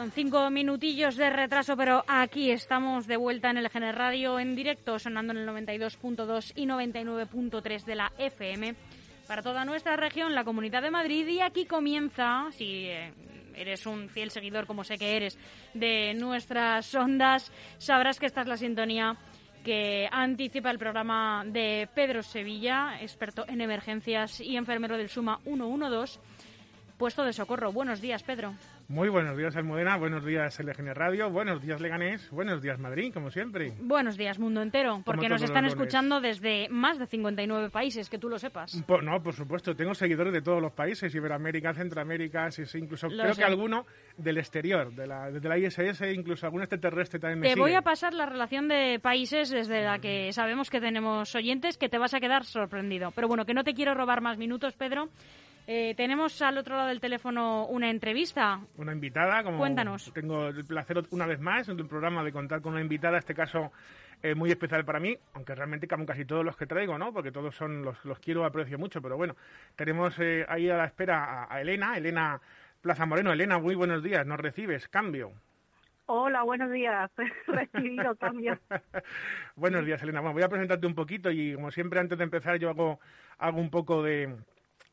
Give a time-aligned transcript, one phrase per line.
[0.00, 4.56] con cinco minutillos de retraso, pero aquí estamos de vuelta en el GN Radio en
[4.56, 8.74] directo, sonando en el 92.2 y 99.3 de la FM
[9.28, 11.26] para toda nuestra región, la Comunidad de Madrid.
[11.26, 13.12] Y aquí comienza, si eh,
[13.54, 15.38] eres un fiel seguidor, como sé que eres,
[15.74, 19.18] de nuestras ondas, sabrás que esta es la sintonía
[19.62, 26.18] que anticipa el programa de Pedro Sevilla, experto en emergencias y enfermero del Suma 112,
[27.00, 27.72] puesto de socorro.
[27.72, 28.52] Buenos días, Pedro.
[28.86, 29.96] Muy buenos días, Almudena.
[29.96, 31.30] Buenos días, LGN Radio.
[31.30, 32.28] Buenos días, Leganés.
[32.30, 33.72] Buenos días, Madrid, como siempre.
[33.80, 38.28] Buenos días, mundo entero, porque nos están escuchando desde más de 59 países, que tú
[38.28, 38.76] lo sepas.
[39.02, 39.74] no, por supuesto.
[39.74, 43.86] Tengo seguidores de todos los países, Iberoamérica, Centroamérica, incluso creo que alguno
[44.18, 48.12] del exterior, de la, la ISS, incluso algún extraterrestre también me Te voy a pasar
[48.12, 52.20] la relación de países desde la que sabemos que tenemos oyentes, que te vas a
[52.20, 53.10] quedar sorprendido.
[53.12, 55.08] Pero bueno, que no te quiero robar más minutos, Pedro.
[55.72, 58.58] Eh, tenemos al otro lado del teléfono una entrevista.
[58.76, 60.12] Una invitada, como Cuéntanos.
[60.12, 63.36] tengo el placer una vez más en el programa de contar con una invitada, este
[63.36, 63.70] caso
[64.20, 67.12] eh, muy especial para mí, aunque realmente como casi todos los que traigo, ¿no?
[67.12, 69.36] Porque todos son los, los quiero, aprecio mucho, pero bueno,
[69.76, 72.40] tenemos eh, ahí a la espera a, Elena, Elena
[72.80, 73.32] Plaza Moreno.
[73.32, 75.30] Elena, muy buenos días, nos recibes, cambio.
[76.06, 77.12] Hola, buenos días.
[77.46, 78.58] Recibido cambio.
[79.54, 80.18] buenos días, Elena.
[80.18, 82.98] Bueno, voy a presentarte un poquito y como siempre antes de empezar yo hago,
[83.38, 84.34] hago un poco de,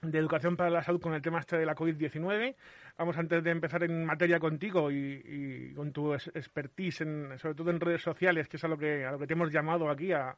[0.01, 2.55] de Educación para la Salud con el tema este de la COVID-19.
[2.97, 7.79] Vamos, antes de empezar en materia contigo y, con tu expertise, en, sobre todo en
[7.79, 10.35] redes sociales, que es a lo que, a lo que te hemos llamado aquí a,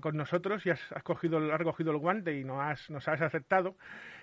[0.00, 3.74] con nosotros y has, cogido, has cogido el guante y nos has, nos has aceptado.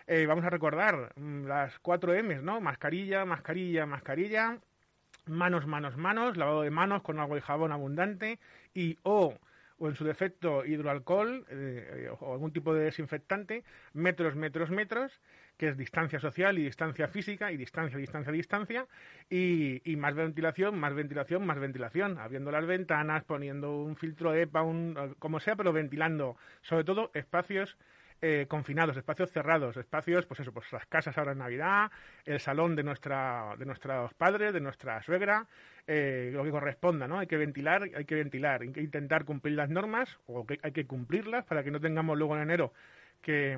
[0.07, 2.61] Eh, vamos a recordar mm, las cuatro M's, ¿no?
[2.61, 4.59] Mascarilla, mascarilla, mascarilla,
[5.25, 8.39] manos, manos, manos, lavado de manos con agua y jabón abundante
[8.73, 9.37] y O
[9.81, 15.19] o en su defecto hidroalcohol eh, o algún tipo de desinfectante, metros, metros, metros,
[15.57, 18.85] que es distancia social y distancia física y distancia, distancia, distancia,
[19.27, 24.61] y, y más ventilación, más ventilación, más ventilación, abriendo las ventanas, poniendo un filtro EPA,
[24.61, 27.75] un, como sea, pero ventilando, sobre todo espacios
[28.21, 31.91] eh, confinados, espacios cerrados, espacios, pues eso, pues las casas ahora en Navidad,
[32.25, 35.47] el salón de nuestra, de nuestros padres, de nuestra suegra,
[35.87, 37.19] eh, lo que corresponda, ¿no?
[37.19, 40.71] Hay que ventilar, hay que ventilar, hay que intentar cumplir las normas, o que hay
[40.71, 42.73] que cumplirlas para que no tengamos luego en enero
[43.21, 43.57] que,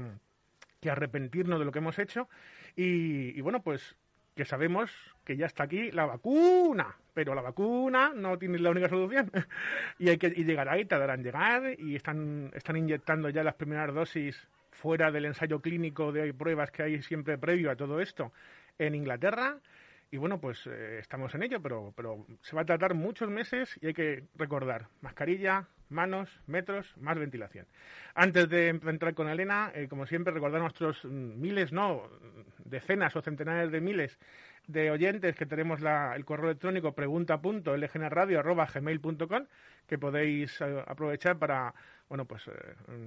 [0.80, 2.30] que arrepentirnos de lo que hemos hecho.
[2.76, 3.96] Y, y bueno, pues
[4.36, 4.92] que sabemos
[5.24, 9.32] que ya está aquí la vacuna, pero la vacuna no tiene la única solución.
[10.00, 13.94] Y hay que y llegará y tardarán llegar y están están inyectando ya las primeras
[13.94, 18.34] dosis fuera del ensayo clínico de pruebas que hay siempre previo a todo esto
[18.80, 19.58] en Inglaterra
[20.14, 23.80] y bueno, pues eh, estamos en ello, pero, pero se va a tratar muchos meses
[23.82, 27.66] y hay que recordar mascarilla, manos, metros, más ventilación.
[28.14, 32.04] Antes de entrar con Elena, eh, como siempre, recordar nuestros mm, miles, no,
[32.64, 34.20] decenas o centenares de miles
[34.68, 39.46] de oyentes que tenemos la, el correo electrónico pregunta.lgnradio.gmail.com
[39.88, 41.74] que podéis eh, aprovechar para
[42.14, 42.52] bueno pues eh,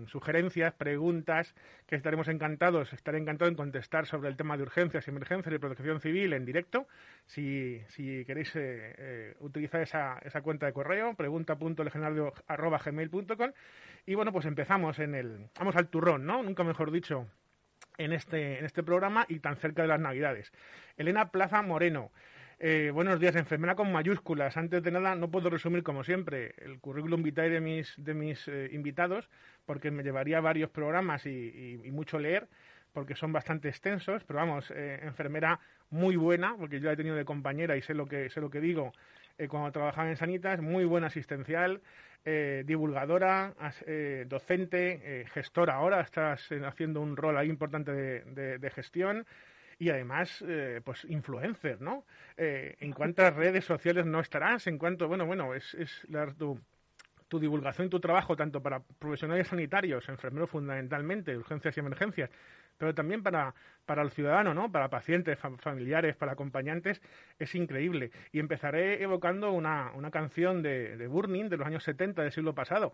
[0.09, 1.55] sugerencias, preguntas
[1.87, 6.01] que estaremos encantados, estaré encantado en contestar sobre el tema de urgencias, emergencias y protección
[6.01, 6.89] civil en directo.
[7.25, 7.81] Si,
[8.27, 13.53] queréis eh, utilizar esa, esa cuenta de correo, pregunta.lgnradio.gmail.com
[14.07, 16.43] y bueno pues empezamos en el vamos al turrón, ¿no?
[16.43, 17.29] Nunca mejor dicho
[17.99, 20.51] en este, en este programa y tan cerca de las Navidades.
[20.97, 22.11] Elena Plaza Moreno.
[22.59, 24.57] Eh, buenos días, enfermera con mayúsculas.
[24.57, 28.49] Antes de nada, no puedo resumir, como siempre, el currículum vitae de mis, de mis
[28.49, 29.29] eh, invitados,
[29.67, 32.49] porque me llevaría varios programas y, mucho leer,
[32.93, 34.25] porque son bastante extensos.
[34.25, 37.95] Pero vamos, eh, enfermera muy buena, porque yo la he tenido de compañera y sé
[37.95, 38.93] lo que, sé lo que digo
[39.49, 41.83] cuando trabajaba en Sanitas, muy buena asistencial,
[42.25, 43.55] eh, divulgadora,
[43.87, 49.27] eh, docente, eh, gestora ahora, estás haciendo un rol ahí importante de, gestión
[49.79, 50.45] y además,
[50.85, 52.05] pues, influencer, ¿no?
[52.37, 54.67] ¿En cuántas redes sociales no estarás?
[54.67, 56.59] En cuanto, bueno, bueno, es, es la, tu,
[57.29, 62.31] tu divulgación y tu trabajo, tanto para profesionales sanitarios, enfermeros fundamentalmente, urgencias y emergencias,
[62.79, 64.71] pero también para, para el ciudadano, ¿no?
[64.71, 67.01] Para pacientes, familiares, para acompañantes,
[67.39, 68.11] es increíble.
[68.33, 72.55] Y empezaré evocando una, una canción de, de, Burning de los años 70 del siglo
[72.55, 72.93] pasado.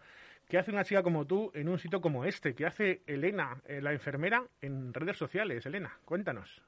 [0.49, 2.55] ¿Qué hace una chica como tú en un sitio como este?
[2.55, 5.67] ¿Qué hace Elena, eh, la enfermera, en redes sociales?
[5.67, 6.63] Elena, cuéntanos.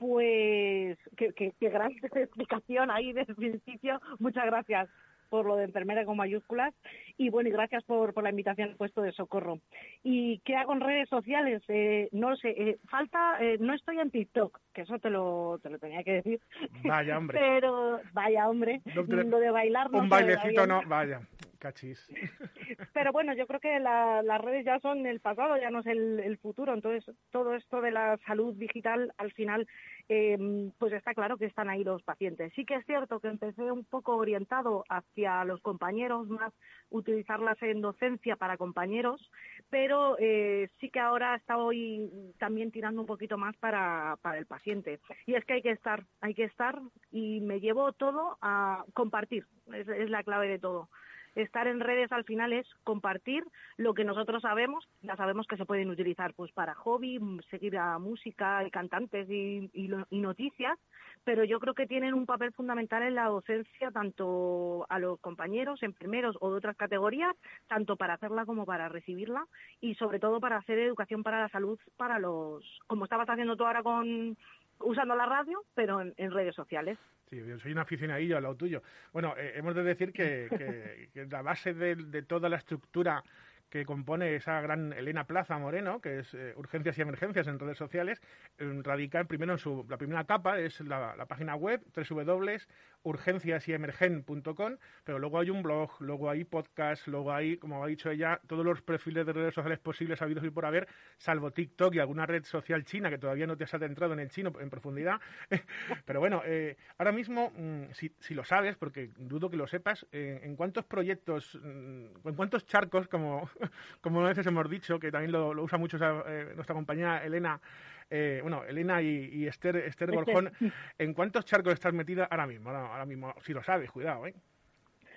[0.00, 4.00] Pues qué, qué, qué gran explicación ahí desde el principio.
[4.18, 4.88] Muchas gracias
[5.28, 6.74] por lo de enfermera con mayúsculas.
[7.18, 9.60] Y bueno, y gracias por, por la invitación al puesto de socorro.
[10.02, 11.62] ¿Y qué hago en redes sociales?
[11.68, 15.70] Eh, no sé, eh, falta, eh, no estoy en TikTok, que eso te lo, te
[15.70, 16.40] lo tenía que decir.
[16.84, 17.38] Vaya hombre.
[17.40, 21.20] Pero, vaya hombre, lo de bailar Un bailecito no, vaya.
[21.60, 22.00] Cachis.
[22.94, 26.38] Pero bueno, yo creo que las redes ya son el pasado, ya no es el,
[26.38, 26.72] futuro.
[26.72, 29.68] Entonces, todo esto de la salud digital, al final,
[30.08, 32.52] em, pues está claro que están ahí los pacientes.
[32.54, 36.52] Sí que es cierto que empecé un poco orientado hacia los compañeros, más
[36.88, 39.30] utilizarlas en docencia para compañeros,
[39.68, 44.98] pero eh, sí que ahora estoy también tirando un poquito más para, para el paciente.
[45.26, 46.80] Y es que hay que estar, hay que estar
[47.12, 50.88] y me llevo todo a compartir, es la clave de todo
[51.34, 53.44] estar en redes al final es compartir
[53.76, 57.98] lo que nosotros sabemos, ya sabemos que se pueden utilizar pues para hobby, seguir a
[57.98, 59.70] música y cantantes y,
[60.10, 60.78] noticias,
[61.24, 65.82] pero yo creo que tienen un papel fundamental en la docencia tanto a los compañeros,
[65.82, 67.34] enfermeros o de otras categorías,
[67.68, 69.46] tanto para hacerla como para recibirla
[69.80, 73.64] y sobre todo para hacer educación para la salud para los, como estabas haciendo tú
[73.64, 74.36] ahora con
[74.80, 76.98] usando la radio, pero en redes sociales.
[77.30, 78.82] Sí, yo soy un aficionadillo a lo tuyo.
[79.12, 83.22] Bueno, eh, hemos de decir que, que, la base de, toda la estructura
[83.70, 87.78] que compone esa gran Elena Plaza Moreno, que es eh, Urgencias y Emergencias en redes
[87.78, 88.20] sociales,
[88.58, 95.38] radica primero en su, la primera capa, es la, la página web, www.urgenciasyemergen.com, pero luego
[95.38, 99.24] hay un blog, luego hay podcast, luego hay, como ha dicho ella, todos los perfiles
[99.24, 103.08] de redes sociales posibles habidos y por haber, salvo TikTok y alguna red social china
[103.08, 105.20] que todavía no te has adentrado en el chino en profundidad.
[106.04, 110.06] pero bueno, eh, ahora mismo, mm, si, si, lo sabes, porque dudo que lo sepas,
[110.12, 113.48] eh, ¿en cuántos proyectos, mm, en cuántos charcos, como
[114.00, 117.60] como a veces hemos dicho, que también lo, usa mucho eh, nuestra compañera Elena,
[118.08, 120.50] eh, bueno, Elena y, Esther, Esther Goljón,
[120.98, 122.70] ¿en cuántos charcos estás metida ahora mismo?
[122.70, 124.34] Ahora, mismo, si lo sabes, cuidado, ¿eh?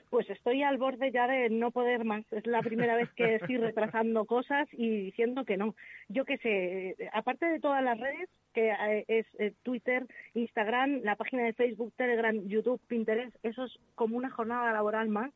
[0.10, 2.24] Pues estoy al borde ya de no poder más.
[2.32, 5.74] Es la primera vez que estoy retrasando cosas y diciendo que no.
[6.08, 9.26] Yo qué sé, aparte de todas las redes, que eh, es
[9.64, 10.06] Twitter,
[10.36, 15.32] Instagram, la página de Facebook, Telegram, YouTube, Pinterest, eso es como una jornada laboral más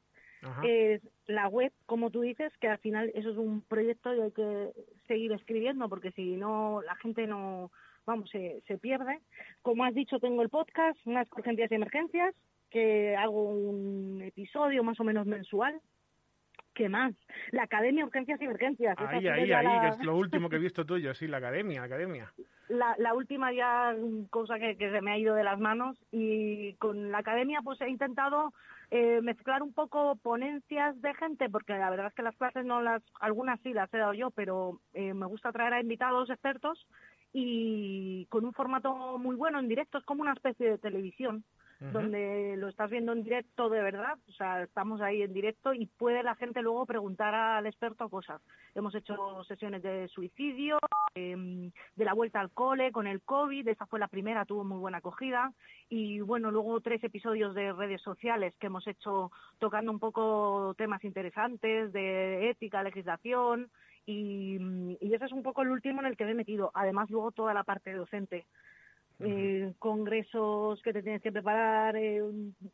[0.63, 4.31] es la web, como tú dices, que al final eso es un proyecto y hay
[4.31, 4.71] que
[5.07, 7.71] seguir escribiendo porque si no la gente no,
[8.05, 9.19] vamos, se, se pierde.
[9.61, 12.33] Como has dicho, tengo el podcast, unas urgencias y emergencias,
[12.69, 15.79] que hago un episodio más o menos mensual.
[16.77, 17.15] ¿Qué más?
[17.49, 18.95] La Academia Urgencias y Emergencias.
[18.99, 21.87] Ahí, ahí, ahí, que es lo último que he visto tuyo, sí, la Academia, la
[21.87, 22.31] Academia.
[22.69, 23.95] La, la última ya
[24.29, 27.81] cosa que, que se me ha ido de las manos y con la Academia pues
[27.81, 28.53] he intentado
[28.91, 32.79] eh, mezclar un poco ponencias de gente, porque la verdad es que las clases no
[32.79, 36.85] las, algunas sí las he dado yo, pero eh, me gusta traer a invitados expertos
[37.33, 41.43] y con un formato muy bueno en directo, es como una especie de televisión
[41.79, 45.85] donde lo estás viendo en directo de verdad, o sea, estamos ahí en directo y
[45.85, 48.41] puede la gente luego preguntar al experto cosas.
[48.73, 50.79] Hemos hecho sesiones de suicidio,
[51.13, 54.79] em, de la vuelta al cole con el COVID, esa fue la primera, tuvo muy
[54.79, 55.53] buena acogida
[55.89, 61.03] y bueno, luego tres episodios de redes sociales que hemos hecho tocando un poco temas
[61.03, 63.69] interesantes de ética, legislación,
[64.09, 64.57] y,
[65.01, 66.71] y, ese es un poco el último en el que me he metido.
[66.73, 68.45] Además, luego toda la parte docente
[69.19, 72.21] eh, congresos que te tienes que preparar, eh,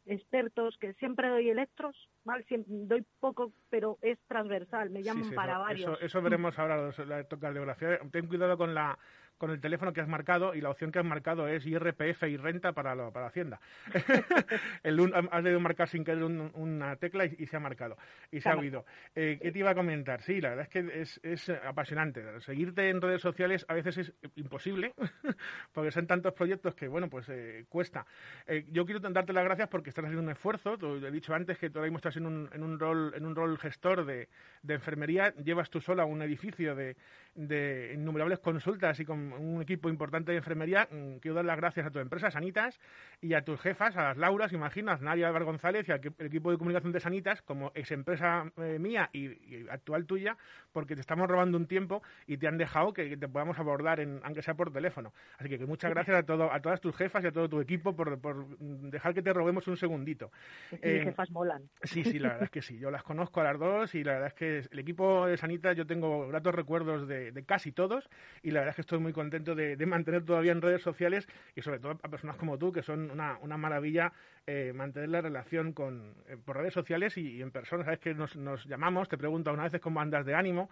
[0.05, 2.45] expertos, que siempre doy electros, ¿vale?
[2.67, 6.01] doy poco, pero es transversal, me llaman para varios.
[6.01, 7.99] Eso, veremos ahora, la cardiografía.
[8.11, 8.97] Ten cuidado con la
[9.43, 12.37] con el teléfono que has marcado y la opción que has marcado es IRPF y
[12.37, 13.59] renta para, lo, para Hacienda.
[14.83, 17.97] el has debido marcar sin querer una tecla y, se ha marcado
[18.31, 18.85] y se ha oído.
[19.13, 20.21] Eh, ¿Qué te iba a comentar?
[20.21, 22.23] Sí, la verdad es que es, es apasionante.
[22.39, 24.93] Seguirte en redes sociales a veces es imposible
[25.73, 28.05] porque son tantos proyectos que, bueno, pues eh, cuesta.
[28.47, 30.77] Eh, yo quiero darte las gracias porque estás haciendo un esfuerzo.
[30.77, 33.25] Te he dicho antes que tú ahora mismo estás en un, en un, rol, en
[33.25, 34.29] un rol gestor de,
[34.61, 35.33] de enfermería.
[35.43, 36.95] Llevas tú sola un edificio de,
[37.35, 40.87] de innumerables consultas y con un equipo importante de enfermería.
[40.91, 42.79] Mm, quiero dar las gracias a tu empresa, Sanitas,
[43.21, 46.57] y a tus jefas, a las Lauras, imaginas, Nadia Álvaro González y al equipo de
[46.57, 50.37] comunicación de Sanitas, como ex empresa eh, mía y, actual tuya,
[50.71, 54.19] porque te estamos robando un tiempo y te han dejado que, te podamos abordar, en,
[54.23, 55.13] aunque sea por teléfono.
[55.37, 57.95] Así que, muchas gracias a, todo, a todas tus jefas y a todo tu equipo
[57.95, 58.19] por,
[58.59, 60.31] dejar que te robemos un segundito.
[60.71, 61.63] Mis eh, jefas molan.
[61.83, 62.77] Sí, sí, la verdad es que sí.
[62.77, 65.75] Yo las conozco a las dos y la verdad es que el equipo de Sanitas
[65.75, 68.09] yo tengo gratos recuerdos de, de casi todos
[68.41, 71.61] y la verdad es que estoy muy contento de, mantener todavía en redes sociales y
[71.61, 74.13] sobre todo a personas como tú, que son una, una maravilla
[74.45, 77.85] eh, mantener la relación con, eh, por redes sociales y, en personas.
[77.85, 80.69] Sabes que nos, llamamos, te pregunto una vez cómo andas de ánimo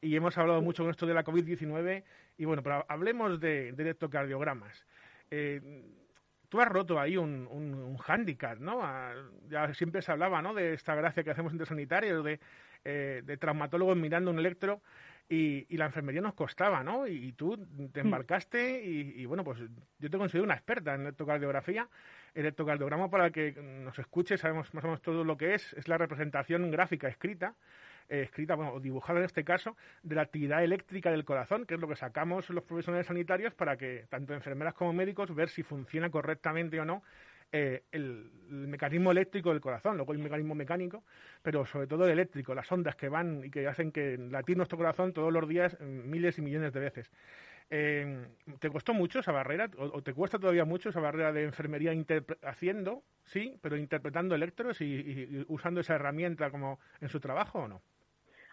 [0.00, 2.02] y hemos hablado mucho con esto de la COVID-19
[2.38, 4.84] y bueno, pero hablemos de, de electrocardiogramas.
[5.30, 5.60] Eh,
[6.48, 8.80] tú has roto ahí un, un, hándicap, ¿no?
[8.82, 9.14] Ah,
[9.48, 10.52] ya siempre se hablaba, ¿no?
[10.52, 12.40] De esta gracia que hacemos entre sanitarios, de,
[12.84, 14.82] de traumatólogos mirando un electro
[15.28, 17.06] y, la enfermería nos costaba, ¿no?
[17.06, 17.56] Y, tú
[17.92, 18.06] te mm.
[18.06, 19.58] embarcaste y, bueno, pues
[19.98, 21.88] yo te considero una experta en electrocardiografía.
[22.34, 25.88] El electrocardiograma, para que nos escuche, sabemos más o menos todo lo que es, es
[25.88, 27.54] la representación gráfica escrita
[28.08, 31.74] eh, escrita, bueno, o dibujada en este caso, de la actividad eléctrica del corazón, que
[31.74, 35.62] es lo que sacamos los profesionales sanitarios para que tanto enfermeras como médicos ver si
[35.62, 37.02] funciona correctamente o no
[37.56, 41.04] eh, el, mecanismo eléctrico del corazón, luego el mecanismo mecánico,
[41.40, 44.76] pero sobre todo el eléctrico, las ondas que van y que hacen que latir nuestro
[44.76, 47.12] corazón todos los días eh, miles y millones de veces.
[47.70, 48.26] Eh,
[48.58, 51.92] ¿Te costó mucho esa barrera o, te cuesta todavía mucho esa barrera de enfermería
[52.42, 57.82] haciendo, sí, pero interpretando electros y usando esa herramienta como en su trabajo o no?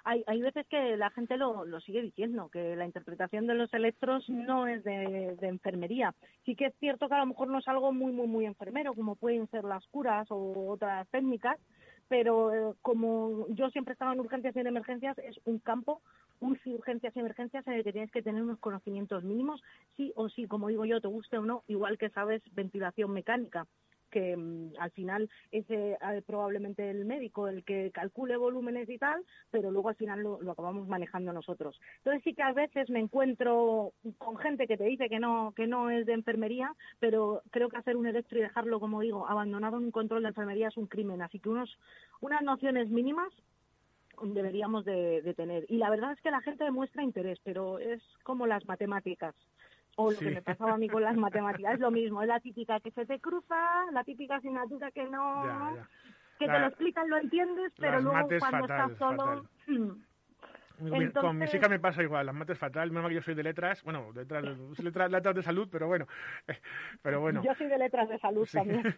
[0.03, 4.27] Hay, hay veces que la gente lo, sigue diciendo, que la interpretación de los electros
[4.29, 6.13] no es de, enfermería.
[6.45, 8.93] Sí que es cierto que a lo mejor no es algo muy, muy, muy enfermero,
[8.93, 11.59] como pueden ser las curas o otras técnicas,
[12.07, 16.01] pero eh, como yo siempre estaba en urgencias y en emergencias, es un campo,
[16.39, 19.61] un urgencias y emergencias en el que tienes que tener unos conocimientos mínimos,
[19.95, 23.67] sí o sí, como digo yo, te guste o no, igual que sabes ventilación mecánica
[24.11, 29.23] que mm, al final es eh, probablemente el médico el que calcule volúmenes y tal,
[29.49, 31.79] pero luego al final lo, acabamos manejando nosotros.
[31.97, 35.67] Entonces sí que a veces me encuentro con gente que te dice que no, que
[35.67, 39.77] no es de enfermería, pero creo que hacer un electro y dejarlo, como digo, abandonado
[39.77, 41.21] en un control de enfermería es un crimen.
[41.21, 41.77] Así que unos,
[42.19, 43.31] unas nociones mínimas
[44.23, 45.65] deberíamos de, tener.
[45.69, 49.35] Y la verdad es que la gente demuestra interés, pero es como las matemáticas
[49.97, 52.39] o lo que me pasaba a mí con las matemáticas, es lo mismo, es la
[52.39, 55.75] típica que se te cruza, la típica asignatura que no,
[56.39, 59.45] que te lo explican, lo entiendes, pero luego cuando estás solo...
[59.67, 59.91] Hmm.
[61.13, 63.83] Con mi chica me pasa igual, las mates fatal, menos que yo soy de letras,
[63.83, 64.43] bueno, letras,
[64.79, 66.07] letras, letras de salud, pero bueno,
[67.03, 67.43] pero bueno.
[67.43, 68.83] Yo soy de letras de salud también.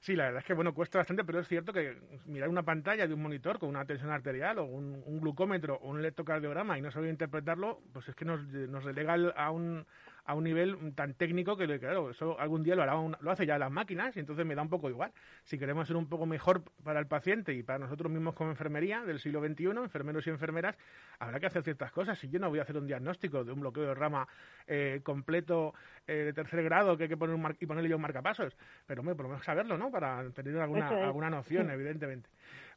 [0.00, 3.06] Sí, la verdad es que bueno, cuesta bastante, pero es cierto que mirar una pantalla
[3.06, 6.90] de un monitor con una tensión arterial o un, glucómetro o un electrocardiograma y no
[6.90, 9.86] saber interpretarlo, pues es que nos, nos relega a un,
[10.26, 13.58] a un nivel tan técnico que, claro, eso algún día lo, hará lo hace ya
[13.58, 15.12] las máquinas y entonces me da un poco igual.
[15.44, 19.04] Si queremos ser un poco mejor para el paciente y para nosotros mismos como enfermería
[19.04, 20.76] del siglo XXI, enfermeros y enfermeras,
[21.20, 22.18] habrá que hacer ciertas cosas.
[22.18, 24.26] Si yo no voy a hacer un diagnóstico de un bloqueo de rama
[24.66, 25.74] eh, completo
[26.08, 29.04] eh, de tercer grado que hay que poner un y ponerle yo un marcapasos, pero
[29.04, 29.92] me, por lo menos saberlo, ¿no?
[29.92, 32.28] Para tener alguna, alguna noción, evidentemente.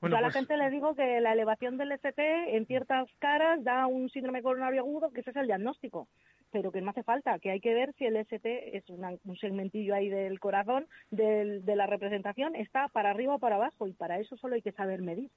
[0.01, 3.09] Bueno, yo a la pues gente le digo que la elevación del ST en ciertas
[3.19, 6.07] caras da un síndrome coronario agudo, que ese es el diagnóstico
[6.51, 9.93] pero que no hace falta, que hay que ver si el ST es un segmentillo
[9.93, 14.35] ahí del corazón de la representación, está para arriba o para abajo, y para eso
[14.37, 15.29] solo hay que saber medir.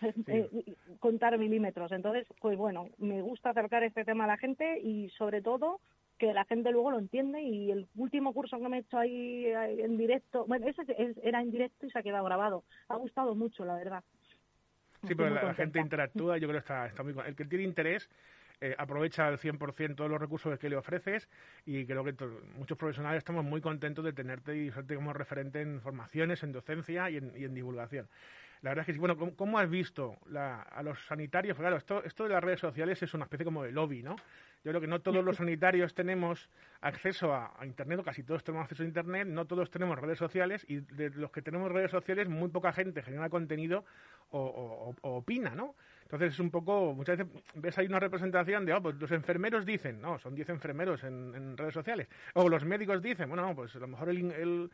[0.26, 1.90] Eh, contar milímetros.
[1.90, 5.80] Entonces, pues bueno, me gusta acercar este tema a la gente y sobre todo
[6.18, 9.46] que la gente luego lo entiende y el último curso que me he hecho ahí
[9.46, 10.82] en directo, bueno, ese
[11.22, 12.64] era en directo y se ha quedado grabado.
[12.88, 14.04] Ha gustado mucho, la verdad.
[15.06, 17.14] Sí, pero la, gente interactúa, yo creo que está, está muy...
[17.26, 18.08] El que tiene interés
[18.60, 21.28] eh, aprovecha al 100% todos los recursos que le ofreces
[21.66, 22.14] y creo que
[22.56, 27.10] muchos profesionales estamos muy contentos de tenerte y usarte como referente en formaciones, en docencia
[27.10, 28.08] y en, divulgación.
[28.66, 28.98] La verdad es que sí.
[28.98, 31.56] Bueno, ¿cómo, has visto a los sanitarios?
[31.56, 34.16] Claro, esto, esto de las redes sociales es una especie como de lobby, ¿no?
[34.64, 38.64] Yo creo que no todos los sanitarios tenemos acceso a, Internet, o casi todos tenemos
[38.64, 42.28] acceso a Internet, no todos tenemos redes sociales y de los que tenemos redes sociales
[42.28, 43.84] muy poca gente genera contenido
[44.30, 45.76] o opina, ¿no?
[46.06, 49.66] Entonces es un poco, muchas veces ves ahí una representación de, oh, pues los enfermeros
[49.66, 52.06] dicen, no, son 10 enfermeros en, redes sociales.
[52.34, 54.70] O los médicos dicen, bueno, no, pues a lo mejor el,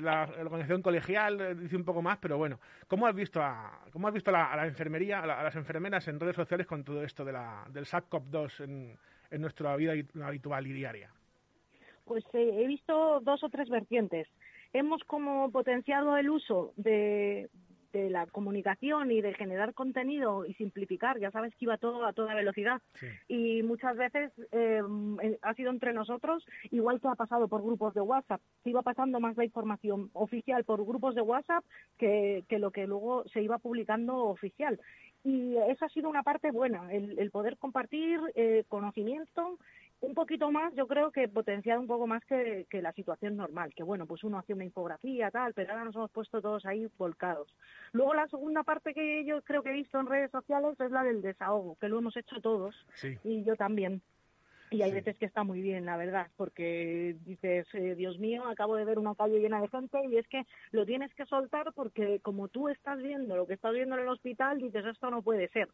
[0.00, 4.14] la, organización colegial dice un poco más, pero bueno, ¿cómo has visto a, cómo has
[4.14, 7.64] visto a la, enfermería, a, las enfermeras en redes sociales con todo esto de la,
[7.70, 8.98] del SAC-COP2 en,
[9.30, 11.10] en nuestra vida habitual y diaria?
[12.04, 14.28] Pues eh, he visto dos o tres vertientes.
[14.72, 17.48] Hemos como potenciado el uso de,
[17.92, 22.12] de la comunicación y de generar contenido y simplificar, ya sabes que iba todo a
[22.12, 22.80] toda velocidad.
[23.28, 24.82] Y muchas veces eh,
[25.42, 29.20] ha sido entre nosotros, igual que ha pasado por grupos de WhatsApp, se iba pasando
[29.20, 31.64] más la información oficial por grupos de WhatsApp
[31.98, 34.78] que, que lo que luego se iba publicando oficial.
[35.26, 39.58] Y esa ha sido una parte buena, el, poder compartir eh, conocimiento
[40.06, 43.82] un poquito más, yo creo que potenciar un poco más que, la situación normal, que
[43.82, 47.48] bueno, pues uno hace una infografía, tal, pero ahora nos hemos puesto todos ahí volcados.
[47.92, 51.02] Luego la segunda parte que yo creo que he visto en redes sociales es la
[51.02, 52.74] del desahogo, que lo hemos hecho todos,
[53.24, 54.00] y yo también.
[54.70, 58.74] Y hay veces que está muy bien, la verdad, porque dices, eh, Dios mío, acabo
[58.74, 62.18] de ver una calle llena de gente y es que lo tienes que soltar porque
[62.20, 65.48] como tú estás viendo lo que estás viendo en el hospital, dices, esto no puede
[65.48, 65.68] ser.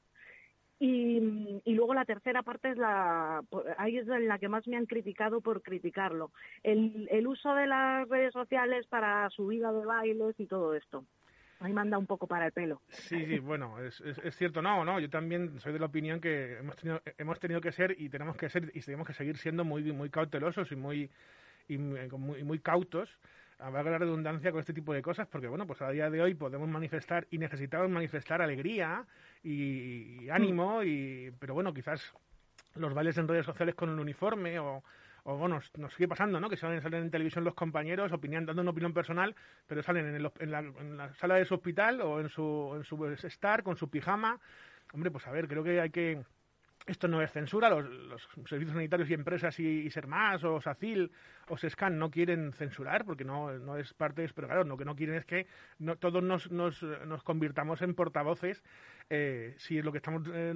[0.79, 1.21] Y,
[1.67, 3.43] luego la tercera parte es la,
[3.79, 7.69] ahí es en la que más me han criticado por criticarlo, el, el uso de
[7.69, 11.05] las redes sociales para subida de bailes y todo esto.
[11.61, 12.83] ahí manda un poco para el pelo.
[12.89, 16.59] Sí, sí, bueno, es, es, cierto, no, no, yo también soy de la opinión que
[16.59, 19.65] hemos tenido, hemos tenido que ser y tenemos que ser y tenemos que seguir siendo
[19.65, 21.11] muy, muy cautelosos y muy,
[21.69, 23.09] y muy, muy cautos
[23.63, 26.35] a la redundancia con este tipo de cosas, porque bueno, pues a día de hoy
[26.35, 29.05] podemos manifestar y necesitamos manifestar alegría
[29.43, 32.13] y, ánimo, y, pero bueno, quizás
[32.75, 34.83] los bailes en redes sociales con un uniforme o,
[35.25, 36.51] o bueno, nos, sigue pasando, ¿no?
[36.51, 39.35] Que salen, salen en televisión los compañeros opinión, dando una opinión personal,
[39.67, 42.85] pero salen en, en, la, en, la, sala de su hospital o en su, en
[42.85, 44.41] su estar con su pijama.
[44.93, 46.23] Hombre, pues a ver, creo que hay que
[46.87, 51.11] esto no es censura, los, servicios sanitarios y empresas y, ser más o SACIL
[51.49, 54.97] o SESCAN no quieren censurar porque no, no es parte, pero claro, lo que no
[54.97, 55.47] quieren es que
[55.79, 58.63] no, todos nos, nos, nos convirtamos en portavoces
[59.11, 60.55] eh, si lo que estamos eh,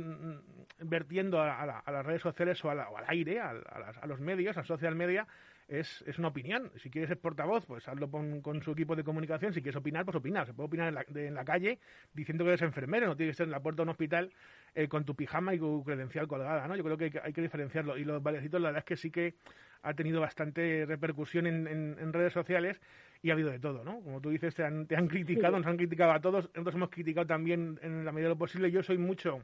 [0.80, 5.26] vertiendo a, las redes sociales o, al aire, a, a, los medios, a social media,
[5.68, 6.70] es, es una opinión.
[6.76, 9.52] Si quieres ser portavoz, pues hazlo con, su equipo de comunicación.
[9.52, 10.44] Si quieres opinar, pues opina.
[10.46, 11.78] Se puede opinar en la, en la calle
[12.14, 14.32] diciendo que eres enfermero, no tiene que ser en la puerta de un hospital
[14.74, 16.76] eh, con tu pijama y tu credencial colgada, ¿no?
[16.76, 17.96] Yo creo que hay que, diferenciarlo.
[17.96, 19.34] Y los valecitos, la verdad es que sí que
[19.82, 22.80] ha tenido bastante repercusión en, en, redes sociales
[23.22, 24.00] y ha habido de todo, ¿no?
[24.00, 26.90] Como tú dices, te han, te han criticado, nos han criticado a todos, nosotros hemos
[26.90, 28.70] criticado también en la medida de lo posible.
[28.70, 29.42] Yo soy mucho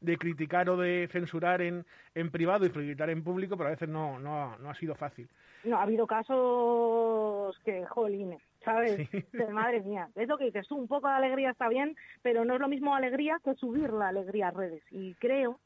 [0.00, 3.88] de criticar o de censurar en, en privado y felicitar en público, pero a veces
[3.88, 5.28] no, no, no ha sido fácil.
[5.64, 9.08] No, ha habido casos que, jolines, ¿sabes?
[9.52, 12.54] madre mía, es lo que dices tú, un poco de alegría está bien, pero no
[12.54, 14.82] es lo mismo alegría que subir la alegría a redes.
[14.90, 15.60] Y creo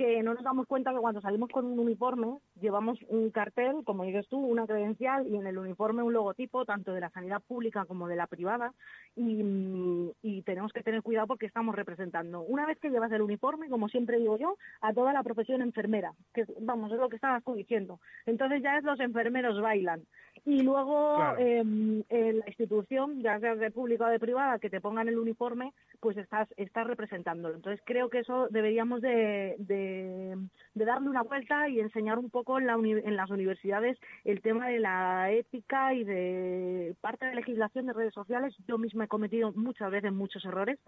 [0.00, 4.04] que no nos damos cuenta que cuando salimos con un uniforme llevamos un cartel, como
[4.04, 7.84] dices tú, una credencial y en el uniforme un logotipo, tanto de la sanidad pública
[7.84, 8.72] como de la privada,
[9.14, 13.90] y, tenemos que tener cuidado porque estamos representando, una vez que llevas el uniforme, como
[13.90, 17.54] siempre digo yo, a toda la profesión enfermera, que vamos, es lo que estabas tú
[17.54, 18.00] diciendo.
[18.24, 20.00] Entonces ya es los enfermeros bailan.
[20.44, 25.08] Y luego en la institución, ya sea de pública o de privada, que te pongan
[25.08, 27.54] el uniforme, pues estás, estás representándolo.
[27.54, 30.36] Entonces creo que eso deberíamos de de,
[30.74, 35.30] darle una vuelta y enseñar un poco en, en las universidades el tema de la
[35.32, 38.54] ética y de parte de legislación de redes sociales.
[38.66, 40.78] Yo misma he cometido muchas veces muchos errores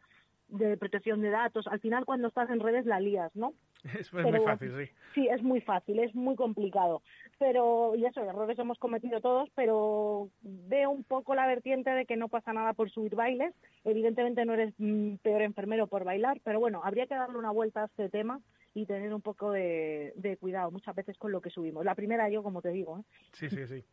[0.53, 1.67] de protección de datos.
[1.67, 3.55] Al final, cuando estás en redes, la lías, ¿no?
[3.99, 4.93] Es, muy fácil, sí.
[5.15, 7.03] Sí, es muy fácil, es muy complicado.
[7.38, 12.17] Pero, y eso, errores hemos cometido todos, pero veo un poco la vertiente de que
[12.17, 13.55] no pasa nada por subir bailes.
[13.85, 17.83] Evidentemente no eres mm, peor enfermero por bailar, pero bueno, habría que darle una vuelta
[17.83, 18.41] a este tema
[18.74, 21.85] y tener un poco de, cuidado muchas veces con lo que subimos.
[21.85, 22.98] La primera yo, como te digo.
[22.98, 23.02] ¿eh?
[23.32, 23.85] Sí, sí, sí.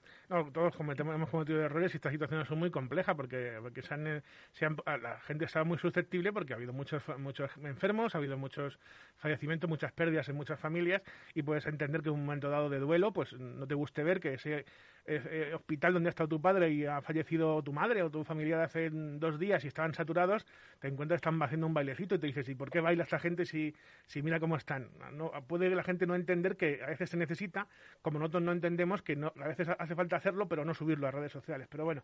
[0.54, 4.24] todos cometemos, hemos cometido errores y estas situaciones son muy complejas porque, porque se han,
[4.54, 8.38] se han, la gente está muy susceptible porque ha habido muchos, muchos enfermos, ha habido
[8.38, 8.80] muchos
[9.18, 11.02] fallecimientos, muchas pérdidas en muchas familias
[11.34, 14.20] y puedes entender que en un momento dado de duelo pues no te guste ver
[14.20, 14.66] que ese
[15.10, 18.58] eh, hospital donde ha estado tu padre y ha fallecido tu madre o tu familia
[18.58, 20.46] de hace dos días y estaban saturados,
[20.80, 23.46] te encuentras están haciendo un bailecito y te dices, ¿y por qué baila esta gente
[23.46, 23.74] si,
[24.06, 24.90] si mira cómo están?
[25.14, 27.68] No, puede la gente no entender que a veces se necesita,
[28.02, 31.12] como nosotros no entendemos que no, a veces hace falta hacerlo, pero no subirlo a
[31.12, 31.68] redes sociales.
[31.70, 32.04] Pero bueno,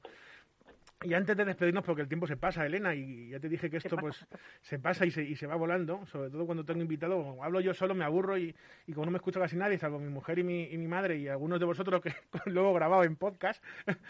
[1.03, 3.77] y antes de despedirnos, porque el tiempo se pasa, Elena, y ya te dije que
[3.77, 4.25] esto pues
[4.61, 7.73] se pasa y se, y se va volando, sobre todo cuando tengo invitado, hablo yo
[7.73, 8.55] solo, me aburro y,
[8.87, 11.17] y como no me escucha casi nadie, salvo mi mujer y mi, y mi madre
[11.17, 12.13] y algunos de vosotros que
[12.45, 13.63] luego grabado en podcast.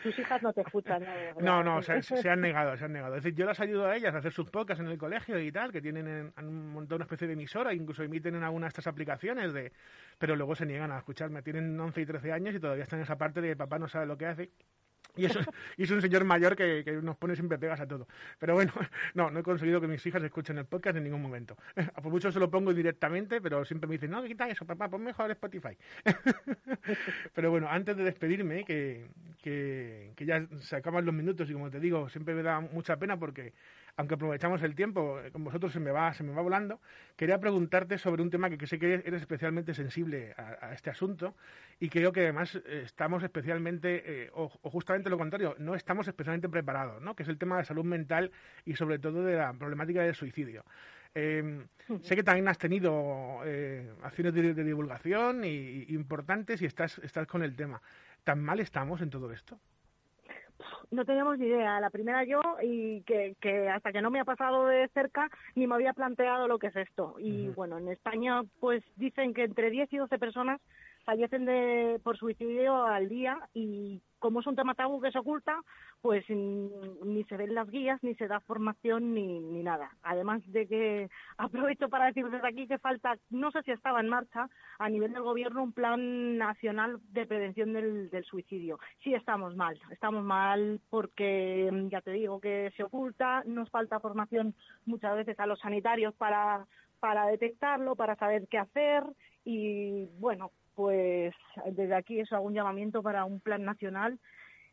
[0.04, 1.04] Tus hijas no te escuchan.
[1.42, 3.16] No, no, se, se, han negado, se han negado.
[3.16, 5.52] Es decir, yo las ayudo a ellas a hacer sus podcasts en el colegio y
[5.52, 8.88] tal, que tienen han montado una especie de emisora, incluso emiten en algunas de estas
[8.88, 9.72] aplicaciones, de
[10.18, 11.42] pero luego se niegan a escucharme.
[11.42, 14.06] Tienen 11 y 13 años y todavía están en esa parte de papá no sabe
[14.06, 14.52] lo que hace.
[15.18, 15.40] Y, eso,
[15.78, 18.08] y es un señor mayor que, que, nos pone siempre pegas a todo.
[18.40, 18.74] Pero bueno,
[19.14, 21.56] no, no he conseguido que mis hijas escuchen el podcast en ningún momento.
[22.04, 25.04] Por mucho se lo pongo directamente, pero siempre me dicen, no, quita eso, papá, pon
[25.04, 25.78] mejor Spotify.
[27.34, 29.08] pero bueno, antes de despedirme, que,
[29.42, 32.98] que, que ya se acaban los minutos y como te digo, siempre me da mucha
[32.98, 33.54] pena porque
[33.98, 36.82] aunque aprovechamos el tiempo, eh, con vosotros se me va, se me va volando,
[37.16, 41.36] quería preguntarte sobre un tema que, sé que eres especialmente sensible a, este asunto
[41.80, 46.50] y creo que además eh, estamos especialmente, eh, o, justamente lo contrario, no estamos especialmente
[46.50, 47.16] preparados, ¿no?
[47.16, 48.32] que es el tema de salud mental
[48.66, 50.66] y sobre todo de la problemática del suicidio.
[51.14, 51.66] Em,
[52.02, 53.40] sé que también has tenido
[54.04, 57.82] acciones de, divulgación y, importantes y estás, estás con el tema.
[58.26, 59.58] ¿Tan mal estamos en todo esto?
[60.92, 61.80] No teníamos ni idea.
[61.80, 65.68] La primera yo y que, que hasta que no me ha pasado de cerca ni
[65.68, 67.16] me había planteado lo que es esto.
[67.20, 70.62] Y bueno, en España pues dicen que entre 10 y 12 personas
[71.06, 75.62] fallecen de, por suicidio al día y como es un tema tabú que se oculta,
[76.02, 79.92] pues ni se ven las guías, ni se da formación, ni, ni nada.
[80.04, 84.10] Además de que aprovecho para decir desde aquí que falta, no sé si estaba en
[84.10, 88.80] marcha a nivel del gobierno un plan nacional de prevención del, del suicidio.
[89.04, 93.70] Sí estamos mal, estamos mal mal porque, mm, ya te digo, que se oculta, nos
[93.70, 94.54] falta formación
[94.86, 96.68] muchas veces a los sanitarios para,
[97.00, 99.04] para detectarlo, para saber qué hacer
[99.46, 101.34] y, bueno, pues
[101.72, 104.20] desde aquí eso hago un llamamiento para un plan nacional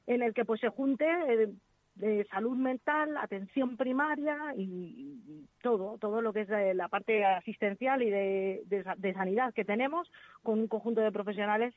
[0.07, 1.49] en el que pues se junte eh,
[1.95, 8.11] de salud mental, atención primaria y, todo, todo lo que es la parte asistencial y
[8.11, 10.11] de, de, sanidad que tenemos
[10.43, 11.75] con un conjunto de profesionales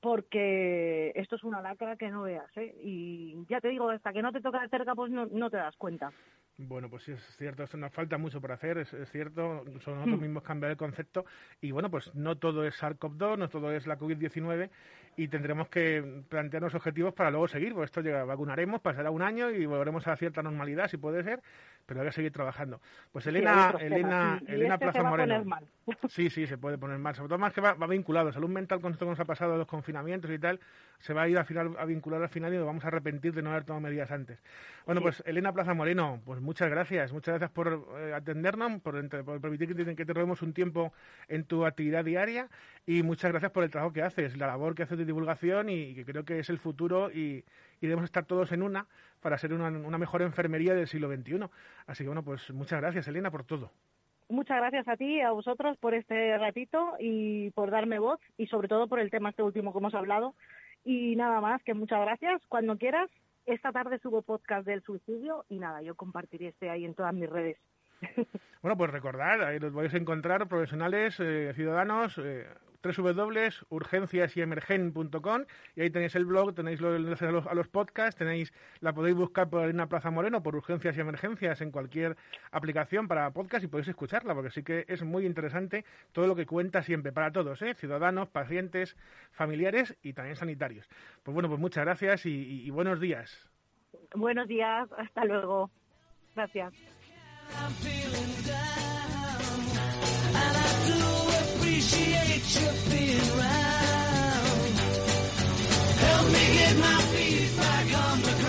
[0.00, 2.74] porque esto es una lacra que no veas, ¿eh?
[2.82, 5.56] Y ya te digo, hasta que no te toca de cerca, pues no, no te
[5.56, 6.12] das cuenta.
[6.60, 10.18] Bueno, pues sí, es cierto, eso nos falta mucho por hacer, es, cierto, son nosotros
[10.18, 10.22] mm.
[10.22, 11.24] mismos cambiar el concepto
[11.60, 14.68] y bueno, pues no todo es SARS-CoV-2, no todo es la COVID-19
[15.18, 19.50] y tendremos que plantearnos objetivos para luego seguir, porque esto llega, vacunaremos, pasará un año
[19.50, 21.42] y volveremos a cierta normalidad, si puede ser,
[21.86, 22.80] pero hay que seguir trabajando.
[23.10, 25.44] Pues Elena, Elena, Elena este Plaza Moreno.
[26.08, 28.92] Sí, sí, se puede poner mal, sobre todo más que va, vinculado, salud mental con
[28.92, 30.60] esto que nos ha pasado, los confinamientos y tal,
[30.98, 33.32] se va a ir al final a vincular al final y nos vamos a arrepentir
[33.32, 34.38] de no haber tomado medidas antes.
[34.84, 38.94] Bueno, pues Elena Plaza Moreno, pues muchas gracias, muchas gracias por eh, atendernos, por,
[39.38, 40.94] permitir que te, que te robemos un tiempo
[41.28, 42.48] en tu actividad diaria
[42.86, 45.94] y muchas gracias por el trabajo que haces, la labor que haces de divulgación y,
[45.94, 47.44] que creo que es el futuro y,
[47.82, 48.86] debemos estar todos en una
[49.20, 51.50] para ser una, una mejor enfermería del siglo XXI.
[51.86, 53.70] Así que bueno, pues muchas gracias, Elena, por todo.
[54.30, 58.68] Muchas gracias a ti, a vosotros por este ratito y por darme voz y sobre
[58.68, 60.34] todo por el tema este último que hemos hablado.
[60.82, 62.40] Y nada más, que muchas gracias.
[62.48, 63.10] Cuando quieras,
[63.48, 67.28] esta tarde subo podcast del suicidio y nada, yo compartiré este ahí en todas mis
[67.28, 67.58] redes.
[68.60, 72.44] Bueno, pues recordad, ahí los vais a encontrar profesionales, eh, ciudadanos, eh,
[72.82, 75.44] www.urgenciasyemergen.com
[75.76, 79.50] y ahí tenéis el blog, tenéis los enlaces a los, podcasts, tenéis, la podéis buscar
[79.50, 82.16] por Elena Plaza Moreno, por Urgencias y Emergencias en cualquier
[82.50, 86.46] aplicación para podcast y podéis escucharla, porque sí que es muy interesante todo lo que
[86.46, 87.74] cuenta siempre, para todos, ¿eh?
[87.74, 88.96] ciudadanos, pacientes,
[89.32, 90.88] familiares y también sanitarios.
[91.22, 93.48] Pues bueno, pues muchas gracias y buenos días.
[94.14, 95.70] Buenos días, hasta luego.
[96.34, 96.72] Gracias.
[101.78, 103.18] appreciate you being.
[106.04, 108.47] Help me get my feet back on the ground.